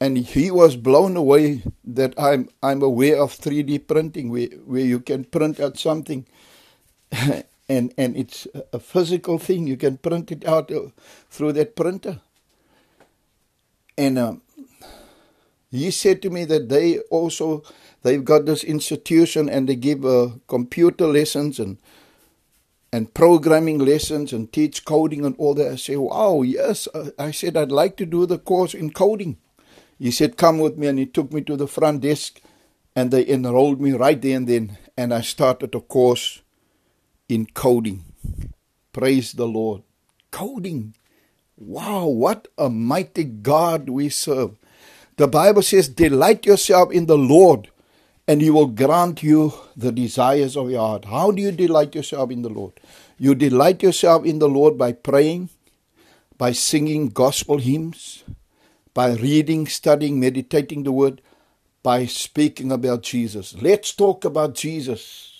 [0.00, 5.00] and he was blown away that I'm I'm aware of 3D printing, where where you
[5.00, 6.26] can print out something,
[7.68, 9.66] and and it's a physical thing.
[9.66, 10.88] You can print it out uh,
[11.30, 12.20] through that printer.
[13.98, 14.42] And um,
[15.70, 17.62] he said to me that they also
[18.02, 21.78] they've got this institution and they give uh, computer lessons and
[22.92, 25.72] and programming lessons and teach coding and all that.
[25.72, 26.88] I say, wow, yes.
[27.18, 29.38] I said I'd like to do the course in coding.
[29.98, 30.86] He said, Come with me.
[30.86, 32.40] And he took me to the front desk
[32.94, 34.78] and they enrolled me right there and then.
[34.96, 36.42] And I started a course
[37.28, 38.04] in coding.
[38.92, 39.82] Praise the Lord.
[40.30, 40.94] Coding.
[41.56, 44.56] Wow, what a mighty God we serve.
[45.16, 47.70] The Bible says, Delight yourself in the Lord,
[48.28, 51.06] and He will grant you the desires of your heart.
[51.06, 52.74] How do you delight yourself in the Lord?
[53.18, 55.48] You delight yourself in the Lord by praying,
[56.36, 58.24] by singing gospel hymns,
[58.92, 61.22] by reading, studying, meditating the word,
[61.82, 63.54] by speaking about Jesus.
[63.60, 65.35] Let's talk about Jesus.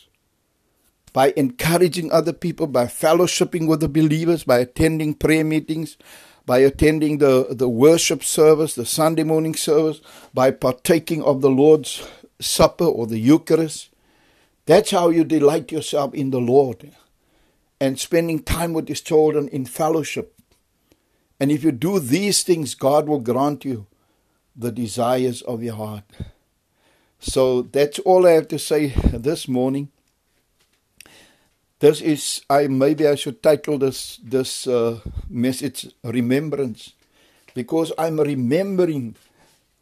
[1.16, 5.96] By encouraging other people, by fellowshipping with the believers, by attending prayer meetings,
[6.44, 10.02] by attending the, the worship service, the Sunday morning service,
[10.34, 12.06] by partaking of the Lord's
[12.38, 13.88] Supper or the Eucharist.
[14.66, 16.92] That's how you delight yourself in the Lord
[17.80, 20.34] and spending time with His children in fellowship.
[21.40, 23.86] And if you do these things, God will grant you
[24.54, 26.04] the desires of your heart.
[27.20, 29.88] So that's all I have to say this morning.
[31.78, 36.94] This is I maybe I should title this this uh, message remembrance
[37.52, 39.16] because I'm remembering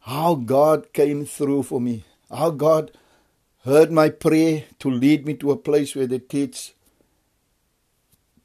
[0.01, 2.03] how God came through for me.
[2.29, 2.91] How God
[3.63, 6.73] heard my prayer to lead me to a place where they teach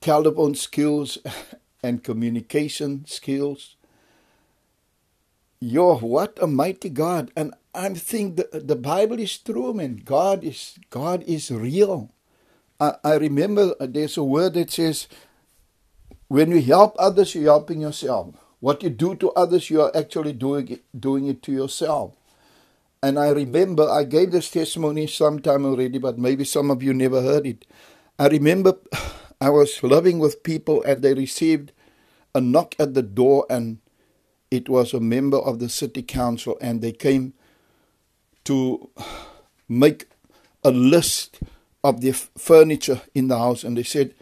[0.01, 1.19] telephone skills
[1.83, 3.75] and communication skills.
[5.59, 7.33] Yo, what a mighty God.
[7.35, 10.03] And I think the, the Bible is true, man.
[10.05, 12.11] God is God is real.
[12.81, 15.07] I, I remember uh, there's a word that says,
[16.29, 18.35] when you help others, you're helping yourself.
[18.61, 22.15] What you do to others, you are actually doing it, doing it to yourself.
[23.03, 27.23] And I remember I gave this testimony sometime already, but maybe some of you never
[27.23, 27.67] heard it.
[28.19, 28.75] I remember
[29.41, 31.73] I was living with people and they received
[32.35, 33.79] a knock at the door and
[34.51, 37.33] it was a member of the city council and they came
[38.45, 38.91] to
[39.69, 40.07] make
[40.63, 41.41] a list
[41.83, 44.15] of the furniture in the house and they said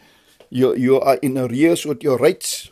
[0.50, 2.70] you you are in arrears with your rates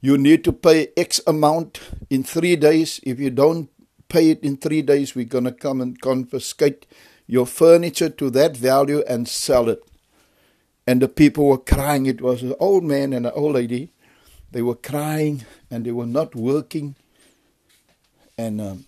[0.00, 1.80] you need to pay x amount
[2.10, 3.70] in 3 days if you don't
[4.08, 6.86] pay it in 3 days we're going to come and confiscate
[7.26, 9.82] your furniture to that value and sell it
[10.86, 12.06] and the people were crying.
[12.06, 13.92] It was an old man and an old lady.
[14.50, 16.96] They were crying and they were not working.
[18.36, 18.84] And um,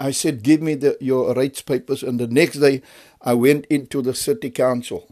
[0.00, 2.02] I said, Give me the, your rights papers.
[2.02, 2.82] And the next day,
[3.22, 5.06] I went into the city council.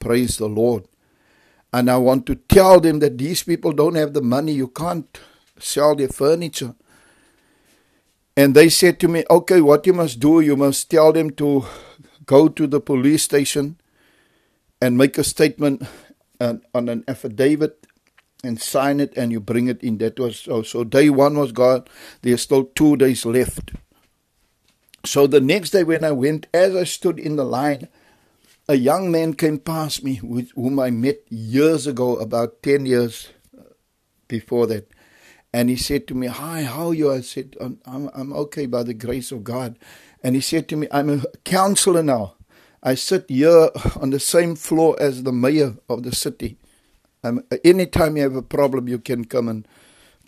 [0.00, 0.84] Praise the Lord.
[1.72, 4.52] And I want to tell them that these people don't have the money.
[4.52, 5.20] You can't
[5.58, 6.74] sell their furniture.
[8.36, 11.66] And they said to me, Okay, what you must do, you must tell them to
[12.26, 13.80] go to the police station
[14.82, 15.82] and make a statement
[16.40, 17.86] on, on an affidavit
[18.44, 19.98] and sign it and you bring it in.
[19.98, 21.84] That was so, so day one was gone.
[22.22, 23.72] There's still two days left.
[25.08, 27.88] So the next day when I went, as I stood in the line,
[28.68, 33.30] a young man came past me with whom I met years ago, about ten years
[34.28, 34.92] before that.
[35.50, 37.10] And he said to me, Hi, how are you?
[37.10, 39.78] I said, I'm, I'm, I'm okay by the grace of God.
[40.22, 42.34] And he said to me, I'm a councillor now.
[42.82, 46.58] I sit here on the same floor as the mayor of the city.
[47.24, 49.66] Um, anytime you have a problem, you can come and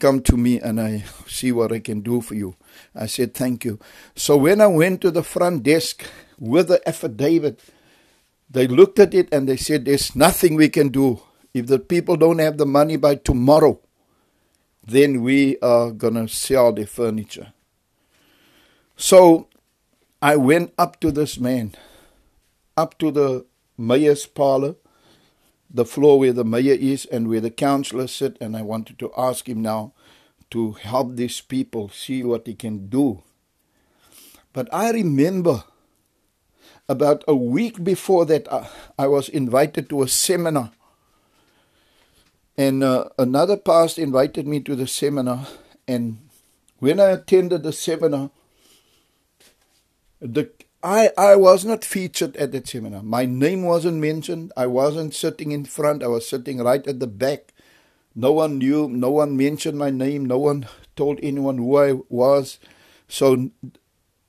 [0.01, 2.57] come to me and I see what I can do for you.
[2.95, 3.79] I said, Thank you.
[4.15, 6.05] So when I went to the front desk
[6.39, 7.61] with the affidavit,
[8.51, 11.21] they looked at it and they said, There's nothing we can do.
[11.53, 13.81] If the people don't have the money by tomorrow,
[14.87, 17.53] then we are going to sell the furniture.
[18.97, 19.49] So
[20.23, 21.75] I went up to this man
[22.77, 24.75] up to the mayor's parlor,
[25.73, 29.13] the floor where the mayor is and where the councillors sit, and I wanted to
[29.17, 29.93] ask him now
[30.51, 33.23] to help these people see what he can do.
[34.53, 35.65] But I remember
[36.89, 40.73] about a week before that, I, I was invited to a seminar.
[42.57, 45.47] And uh, another pastor invited me to the seminar.
[45.87, 46.19] And
[46.81, 48.31] when I attended the seminar,
[50.21, 50.51] the
[50.83, 53.03] I, I was not featured at that seminar.
[53.03, 54.53] My name wasn't mentioned.
[54.57, 56.03] I wasn't sitting in front.
[56.03, 57.53] I was sitting right at the back.
[58.15, 58.89] No one knew.
[58.89, 60.25] No one mentioned my name.
[60.25, 60.67] No one
[60.97, 62.59] told anyone who I was.
[63.09, 63.51] So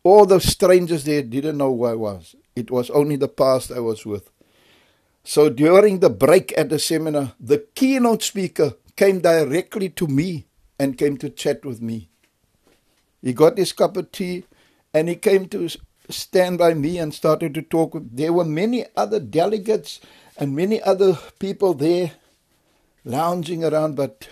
[0.03, 2.35] all the strangers there didn't know who I was.
[2.55, 4.29] It was only the past I was with.
[5.23, 10.97] So during the break at the seminar, the keynote speaker came directly to me and
[10.97, 12.09] came to chat with me.
[13.21, 14.45] He got his cup of tea
[14.93, 15.69] and he came to
[16.13, 17.95] stand by me and started to talk.
[17.95, 19.99] There were many other delegates
[20.37, 22.13] and many other people there
[23.03, 24.27] lounging around, but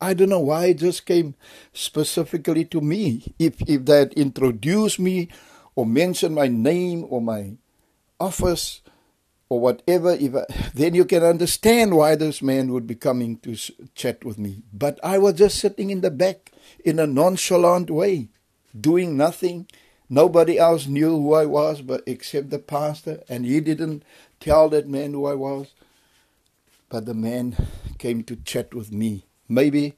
[0.00, 1.34] I don't know why it just came
[1.72, 3.34] specifically to me.
[3.38, 5.28] If if they had introduced me
[5.74, 7.52] or mentioned my name or my
[8.18, 8.80] office
[9.48, 13.56] or whatever, if I, then you can understand why this man would be coming to
[13.94, 14.62] chat with me.
[14.72, 16.52] But I was just sitting in the back
[16.84, 18.28] in a nonchalant way,
[18.78, 19.66] doing nothing.
[20.12, 24.02] Nobody else knew who I was but except the pastor, and he didn't
[24.40, 25.68] tell that man who I was.
[26.88, 27.54] But the man
[27.98, 29.24] came to chat with me.
[29.48, 29.94] Maybe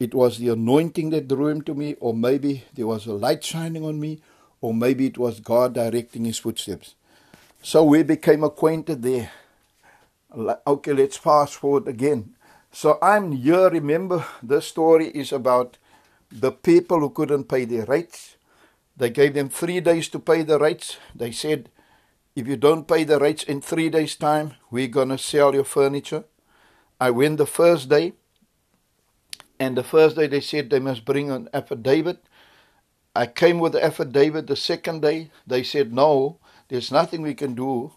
[0.00, 3.44] it was the anointing that drew him to me, or maybe there was a light
[3.44, 4.20] shining on me,
[4.60, 6.96] or maybe it was God directing his footsteps.
[7.62, 9.30] So we became acquainted there.
[10.66, 12.34] Okay, let's fast forward again.
[12.72, 15.78] So I'm here, remember, this story is about
[16.32, 18.34] the people who couldn't pay their rates.
[18.96, 20.98] They gave them three days to pay the rates.
[21.14, 21.70] They said,
[22.34, 25.64] if you don't pay the rates in three days' time, we're going to sell your
[25.64, 26.24] furniture.
[27.00, 28.12] I went the first day,
[29.58, 32.24] and the first day they said they must bring an affidavit.
[33.14, 35.30] I came with the affidavit the second day.
[35.46, 37.92] They said, no, there's nothing we can do.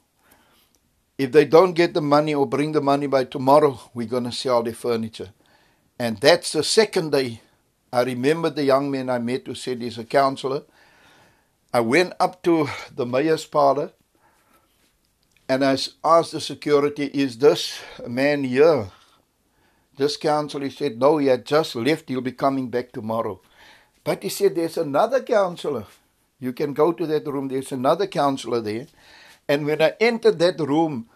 [1.17, 4.33] If they don't get the money or bring the money by tomorrow, we're going to
[4.33, 5.29] sell their furniture.
[5.97, 7.41] And that's the second day.
[7.93, 10.63] I remember the young man I met who said he's a councillor.
[11.75, 13.91] I went up to the mayor's parlor
[15.49, 18.91] and I asked the security, Is this man here?
[19.97, 22.07] This councillor said, No, he had just left.
[22.07, 23.41] He'll be coming back tomorrow.
[24.05, 25.85] But he said, There's another councillor.
[26.39, 27.49] You can go to that room.
[27.49, 28.87] There's another councillor there.
[29.49, 31.09] And when I entered that room,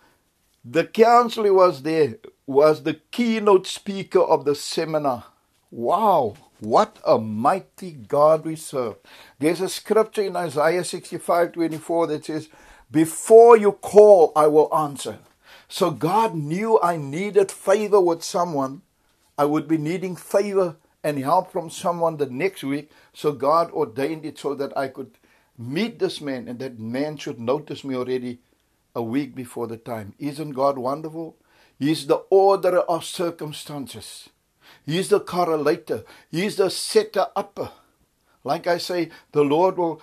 [0.65, 5.23] the councillor was there, was the keynote speaker of the seminar.
[5.71, 8.95] Wow, what a mighty God we serve.
[9.39, 12.49] There's a scripture in Isaiah 65 24 that says,
[12.91, 15.19] Before you call, I will answer.
[15.67, 18.81] So God knew I needed favor with someone.
[19.37, 22.91] I would be needing favor and help from someone the next week.
[23.13, 25.17] So God ordained it so that I could
[25.57, 28.39] meet this man and that man should notice me already
[28.95, 30.13] a week before the time.
[30.19, 31.37] Isn't God wonderful?
[31.77, 34.29] He's the orderer of circumstances.
[34.89, 36.03] He's the correlator.
[36.31, 37.69] He's the setter upper.
[38.43, 40.01] Like I say, the Lord will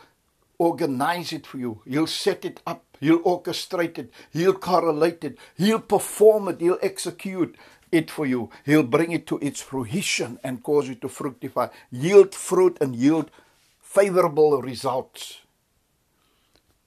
[0.58, 1.82] organize it for you.
[1.84, 2.84] He'll set it up.
[3.00, 4.12] He'll orchestrate it.
[4.32, 5.38] He'll correlate it.
[5.56, 6.60] He'll perform it.
[6.60, 7.56] He'll execute
[7.90, 8.48] it for you.
[8.64, 13.32] He'll bring it to its fruition and cause it to fructify, yield fruit and yield
[13.80, 15.40] favorable results.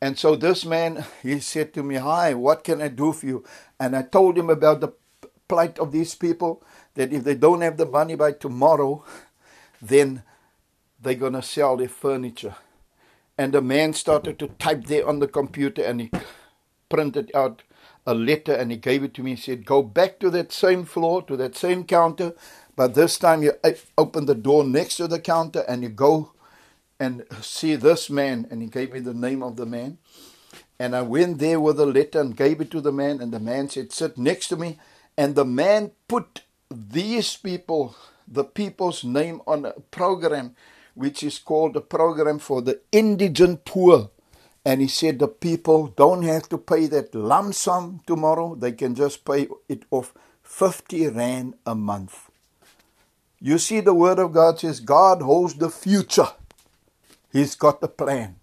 [0.02, 3.44] And so this man, he said to me, Hi, what can I do for you?
[3.78, 4.94] And I told him about the
[5.50, 9.04] plight of these people that if they don't have the money by tomorrow,
[9.82, 10.24] then
[11.02, 12.56] they're going to sell their furniture.
[13.38, 16.12] And the man started to type there on the computer and he
[16.90, 17.64] printed out
[18.06, 19.32] a letter and he gave it to me.
[19.36, 22.34] He said, Go back to that same floor, to that same counter,
[22.76, 23.54] but this time you
[23.98, 26.32] open the door next to the counter and you go
[27.00, 28.48] and see this man.
[28.52, 30.00] And he gave me the name of the man.
[30.80, 33.22] And I went there with a letter and gave it to the man.
[33.22, 34.78] And the man said, Sit next to me.
[35.20, 37.94] And the man put these people,
[38.26, 40.56] the people's name on a program
[40.96, 44.12] which is called the program for the indigent poor.
[44.64, 48.96] And he said the people don't have to pay that lump sum tomorrow, they can
[48.96, 52.30] just pay it off 50 Rand a month.
[53.42, 56.30] You see, the Word of God says God holds the future,
[57.34, 58.38] He's got the plan.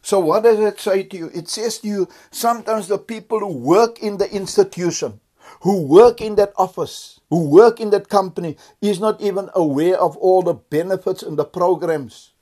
[0.00, 1.30] So, what does it say to you?
[1.34, 5.18] It says to you sometimes the people who work in the institution,
[5.60, 10.16] who work in that office, who work in that company, is not even aware of
[10.18, 12.32] all the benefits and the programs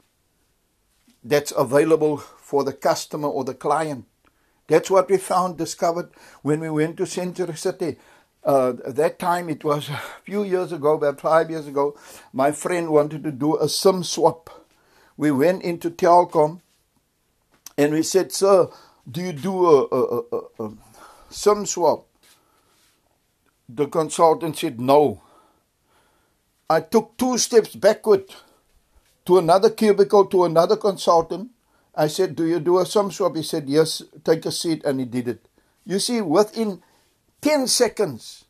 [1.24, 4.06] that's available for the customer or the client.
[4.68, 6.10] That's what we found, discovered
[6.42, 7.96] when we went to Century City.
[8.44, 11.98] Uh, that time, it was a few years ago, about five years ago,
[12.32, 14.50] my friend wanted to do a SIM swap.
[15.16, 16.60] We went into Telkom
[17.76, 18.68] and we said, Sir,
[19.10, 20.72] do you do a, a, a, a
[21.30, 22.07] SIM swap?
[23.68, 25.22] The consultant said, No.
[26.70, 28.24] I took two steps backward
[29.26, 31.50] to another cubicle to another consultant
[31.98, 33.34] I said, Do you do a SIM swap?
[33.34, 35.48] He said, Yes, take a seat, and he did it.
[35.84, 36.80] You see, within
[37.42, 38.44] 10 seconds,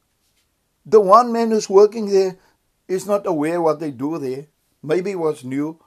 [0.84, 2.36] the one man who's working there
[2.86, 4.46] is not aware what they do there.
[4.82, 5.80] maybe it was new.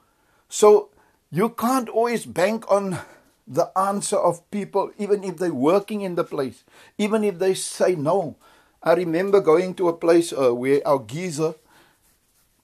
[0.48, 0.90] So
[1.30, 2.98] you can't always bank on
[3.46, 6.64] the answer of people, even if they're working in the place,
[6.98, 8.36] even if they say no.
[8.84, 11.54] I remember going to a place uh, where our geyser,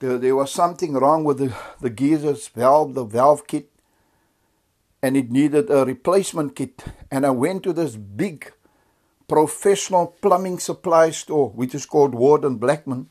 [0.00, 3.70] there, there, was something wrong with the, the geizer's valve, the valve kit,
[5.00, 6.82] and it needed a replacement kit.
[7.08, 8.52] And I went to this big
[9.28, 13.10] professional plumbing supply store, which is called Ward and Blackman.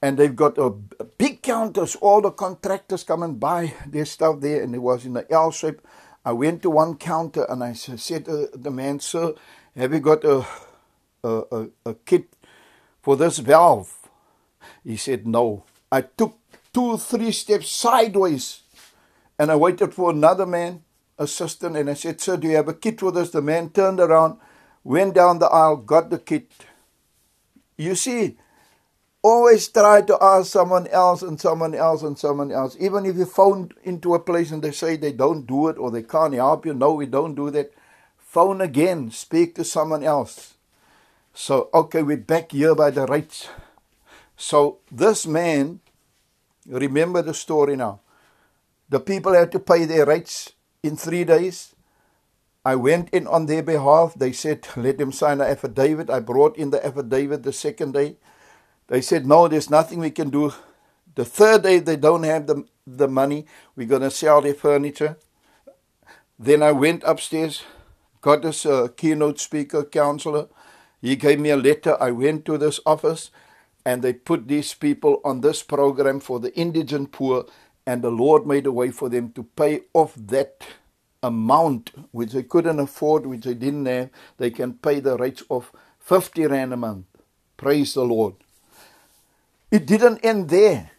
[0.00, 1.94] And they've got a, a big counters.
[1.96, 5.50] All the contractors come and buy their stuff there, and it was in the L
[5.50, 5.82] shape.
[6.24, 9.34] I went to one counter and I said to the man, Sir,
[9.76, 10.46] have you got a,
[11.24, 12.34] a, a, a kit
[13.02, 14.08] for this valve?
[14.84, 15.64] He said, No.
[15.92, 16.38] I took
[16.72, 18.62] two, three steps sideways
[19.38, 20.82] and I waited for another man,
[21.18, 23.30] assistant, and I said, Sir, do you have a kit for this?
[23.30, 24.38] The man turned around
[24.84, 26.50] went down the aisle, got the kit.
[27.76, 28.36] You see,
[29.22, 32.76] always try to ask someone else and someone else and someone else.
[32.80, 35.90] Even if you phone into a place and they say they don't do it or
[35.90, 37.72] they can't help you, no, we don't do that.
[38.18, 40.54] Phone again, speak to someone else.
[41.40, 43.48] So, okay, we're back here by the rates.
[44.36, 45.80] So, this man,
[46.66, 48.00] remember the story now.
[48.90, 51.74] The people had to pay their rates in three days.
[52.62, 54.12] I went in on their behalf.
[54.14, 56.10] They said, let them sign an affidavit.
[56.10, 58.16] I brought in the affidavit the second day.
[58.88, 60.52] They said, no, there's nothing we can do.
[61.14, 63.46] The third day, they don't have the, the money.
[63.76, 65.16] We're going to sell their furniture.
[66.38, 67.62] Then I went upstairs,
[68.20, 70.48] got this uh, keynote speaker, councillor.
[71.00, 71.96] He gave me a letter.
[72.00, 73.30] I went to this office,
[73.84, 77.46] and they put these people on this program for the indigent poor,
[77.86, 80.64] and the Lord made a way for them to pay off that
[81.22, 85.72] amount which they couldn't afford, which they didn't have, they can pay the rates of
[86.00, 87.06] 50 rand a month.
[87.56, 88.34] Praise the Lord.
[89.70, 90.90] It didn't end there.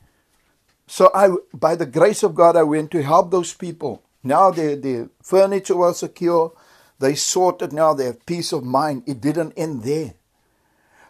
[0.88, 4.04] So I, by the grace of God, I went to help those people.
[4.24, 6.54] Now their, their furniture was secure.
[7.02, 7.94] They sorted now.
[7.96, 9.04] They have peace of mind.
[9.08, 10.14] It didn't end there.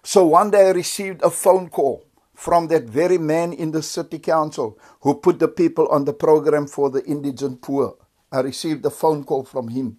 [0.03, 4.17] So one day I received a phone call from that very man in the city
[4.17, 7.97] council who put the people on the program for the indigent poor.
[8.31, 9.97] I received a phone call from him.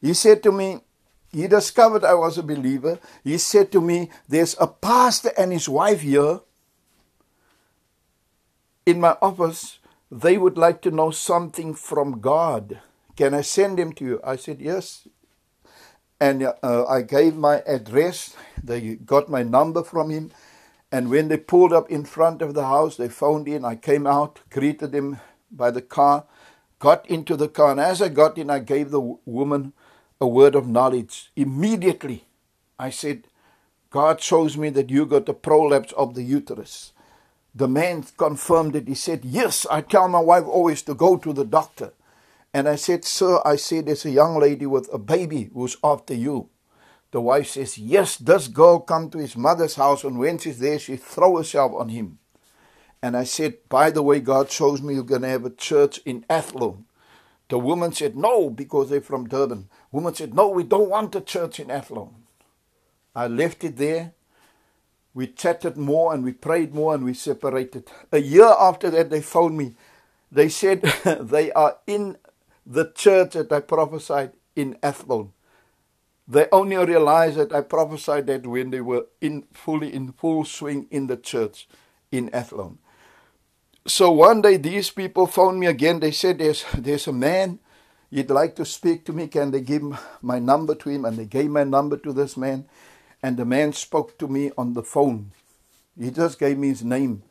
[0.00, 0.78] He said to me,
[1.32, 3.00] he discovered I was a believer.
[3.24, 6.40] He said to me, There's a pastor and his wife here
[8.86, 9.80] in my office.
[10.10, 12.80] They would like to know something from God.
[13.16, 14.20] Can I send them to you?
[14.22, 15.08] I said, Yes.
[16.20, 18.34] And uh, I gave my address.
[18.62, 20.32] They got my number from him.
[20.90, 23.64] And when they pulled up in front of the house, they phoned in.
[23.64, 25.18] I came out, greeted them
[25.50, 26.24] by the car
[26.78, 29.72] got into the car, and as I got in, I gave the woman
[30.20, 31.30] a word of knowledge.
[31.36, 32.24] Immediately,
[32.78, 33.24] I said,
[33.90, 36.92] God shows me that you got a prolapse of the uterus.
[37.54, 38.88] The man confirmed it.
[38.88, 41.92] He said, Yes, I tell my wife always to go to the doctor.
[42.56, 46.14] And I said, Sir, I said, there's a young lady with a baby who's after
[46.14, 46.48] you.
[47.10, 50.78] The wife says, Yes, this girl come to his mother's house, and when she's there,
[50.78, 52.18] she throw herself on him.
[53.02, 56.24] And I said, By the way, God shows me you're to have a church in
[56.30, 56.86] Athlone.
[57.50, 59.68] The woman said, No, because they're from Durban.
[59.92, 62.14] Woman said, No, we don't want a church in Athlone.
[63.14, 64.14] I left it there.
[65.12, 67.90] We chatted more and we prayed more and we separated.
[68.10, 69.74] A year after that, they phoned me.
[70.32, 70.80] They said
[71.20, 72.16] they are in
[72.66, 75.32] the church that I prophesied in Athlone.
[76.26, 80.88] They only realized that I prophesied that when they were in fully in full swing
[80.90, 81.68] in the church
[82.10, 82.78] in Athlone.
[83.86, 86.00] So one day these people phoned me again.
[86.00, 87.60] They said, There's, there's a man,
[88.10, 89.28] you'd like to speak to me.
[89.28, 89.84] Can they give
[90.20, 91.04] my number to him?
[91.04, 92.66] And they gave my number to this man.
[93.22, 95.30] And the man spoke to me on the phone.
[95.96, 97.22] He just gave me his name.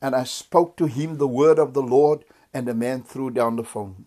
[0.00, 2.24] And I spoke to him the word of the Lord,
[2.54, 4.06] and the man threw down the phone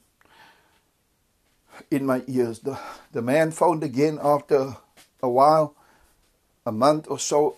[1.91, 2.59] in my ears.
[2.59, 2.79] The,
[3.11, 4.75] the man phoned again after
[5.21, 5.75] a while,
[6.65, 7.57] a month or so,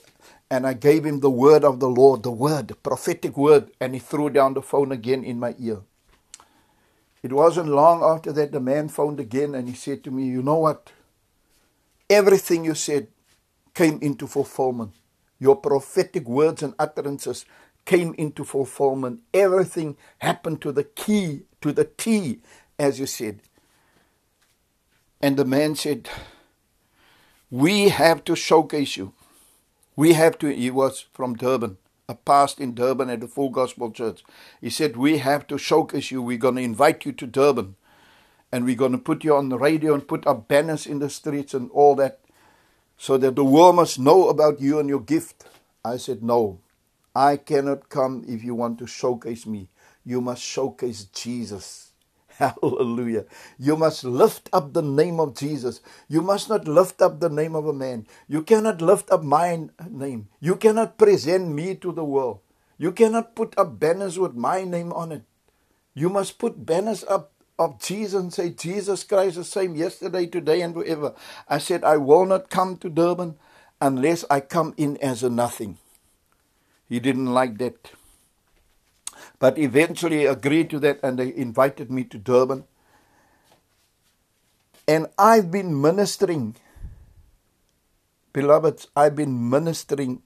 [0.49, 3.93] and I gave him the word of the Lord, the word, the prophetic word, and
[3.93, 5.79] he threw down the phone again in my ear.
[7.23, 10.41] It wasn't long after that the man phoned again and he said to me, You
[10.41, 10.91] know what?
[12.09, 13.07] Everything you said
[13.73, 14.91] came into fulfillment.
[15.39, 17.45] Your prophetic words and utterances
[17.85, 19.21] came into fulfillment.
[19.33, 22.39] Everything happened to the key, to the T,
[22.77, 23.39] as you said.
[25.21, 26.09] And the man said,
[27.51, 29.13] We have to showcase you.
[29.95, 31.77] We have to, he was from Durban,
[32.09, 34.23] a past in Durban at the Full Gospel Church.
[34.61, 36.21] He said, We have to showcase you.
[36.21, 37.75] We're going to invite you to Durban.
[38.51, 41.09] And we're going to put you on the radio and put up banners in the
[41.09, 42.19] streets and all that
[42.97, 45.45] so that the world must know about you and your gift.
[45.85, 46.59] I said, No,
[47.15, 49.69] I cannot come if you want to showcase me.
[50.03, 51.90] you must showcase Jesus.
[52.41, 53.25] Hallelujah.
[53.59, 55.79] You must lift up the name of Jesus.
[56.09, 58.07] You must not lift up the name of a man.
[58.27, 60.27] You cannot lift up my name.
[60.39, 62.39] You cannot present me to the world.
[62.79, 65.23] You cannot put up banners with my name on it.
[65.93, 70.61] You must put banners up of Jesus and say, Jesus Christ the same yesterday, today,
[70.61, 71.13] and forever.
[71.47, 73.35] I said, I will not come to Durban
[73.79, 75.77] unless I come in as a nothing.
[76.89, 77.91] He didn't like that.
[79.41, 82.65] But eventually agreed to that and they invited me to Durban.
[84.87, 86.55] And I've been ministering,
[88.33, 90.21] beloveds, I've been ministering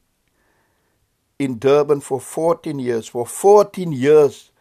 [1.40, 3.08] in Durban for 14 years.
[3.08, 4.52] For 14 years,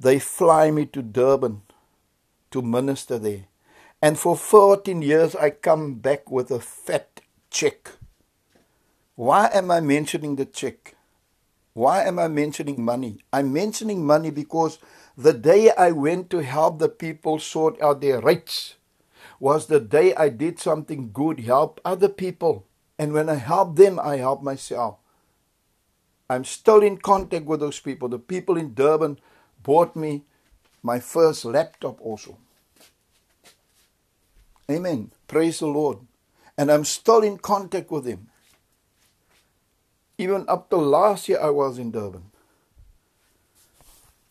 [0.00, 1.60] they fly me to Durban
[2.52, 3.44] to minister there.
[4.00, 7.20] And for 14 years, I come back with a fat
[7.50, 7.90] check.
[9.14, 10.94] Why am I mentioning the check?
[11.80, 13.24] Why am I mentioning money?
[13.32, 14.78] I'm mentioning money because
[15.16, 18.74] the day I went to help the people sort out their rights
[19.38, 22.66] was the day I did something good, help other people.
[22.98, 24.98] And when I help them, I help myself.
[26.28, 28.10] I'm still in contact with those people.
[28.10, 29.18] The people in Durban
[29.62, 30.24] bought me
[30.82, 32.36] my first laptop also.
[34.70, 35.12] Amen.
[35.26, 36.00] Praise the Lord.
[36.58, 38.29] And I'm still in contact with them.
[40.20, 42.24] Even up to last year, I was in Durban.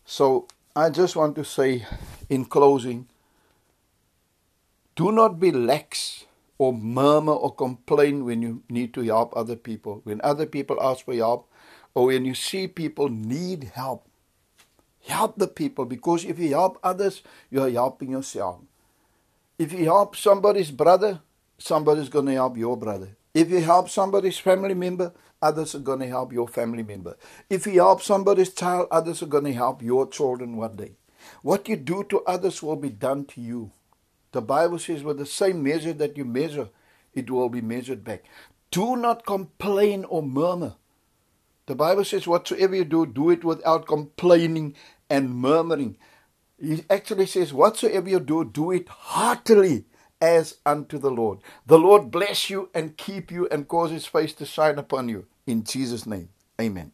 [0.04, 1.86] So I just want to say
[2.28, 3.06] in closing
[4.96, 6.26] do not be lax
[6.58, 10.00] or murmur or complain when you need to help other people.
[10.04, 11.48] When other people ask for help
[11.94, 14.06] or when you see people need help,
[15.06, 18.60] Help the people because if you help others, you are helping yourself.
[19.58, 21.20] If you help somebody's brother,
[21.58, 23.16] somebody's going to help your brother.
[23.32, 25.12] If you help somebody's family member,
[25.42, 27.16] others are going to help your family member.
[27.48, 30.92] If you help somebody's child, others are going to help your children one day.
[31.42, 33.72] What you do to others will be done to you.
[34.32, 36.68] The Bible says, with the same measure that you measure,
[37.14, 38.24] it will be measured back.
[38.70, 40.76] Do not complain or murmur.
[41.66, 44.76] The Bible says, whatsoever you do, do it without complaining
[45.08, 45.96] and murmuring.
[46.60, 49.86] He actually says, whatsoever you do, do it heartily
[50.20, 51.40] as unto the Lord.
[51.66, 55.26] The Lord bless you and keep you and cause his face to shine upon you.
[55.46, 56.92] In Jesus' name, amen.